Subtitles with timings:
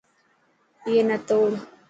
[0.85, 1.49] ائي نا توڙ.